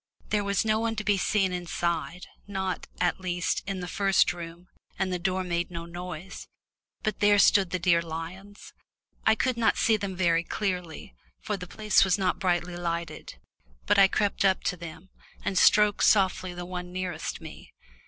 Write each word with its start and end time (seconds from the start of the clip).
There 0.29 0.43
was 0.43 0.65
no 0.65 0.79
one 0.79 0.95
to 0.95 1.03
be 1.03 1.15
seen 1.19 1.53
inside, 1.53 2.25
not, 2.47 2.87
at 2.99 3.19
least, 3.19 3.61
in 3.67 3.81
the 3.81 3.87
first 3.87 4.33
room, 4.33 4.67
and 4.97 5.13
the 5.13 5.19
door 5.19 5.43
made 5.43 5.69
no 5.69 5.85
noise. 5.85 6.47
But 7.03 7.19
there 7.19 7.37
stood 7.37 7.69
the 7.69 7.77
dear 7.77 8.01
lions 8.01 8.73
I 9.27 9.35
could 9.35 9.57
not 9.57 9.77
see 9.77 9.97
them 9.97 10.15
very 10.15 10.43
clearly, 10.43 11.13
for 11.39 11.55
the 11.55 11.67
place 11.67 12.03
was 12.03 12.17
not 12.17 12.39
brightly 12.39 12.75
lighted, 12.75 13.35
but 13.85 13.99
I 13.99 14.07
crept 14.07 14.43
up 14.43 14.63
to 14.63 14.75
them, 14.75 15.11
and 15.45 15.55
stroked 15.55 16.03
softly 16.03 16.55
the 16.55 16.65
one 16.65 16.91
nearest 16.91 17.39
me. 17.39 17.71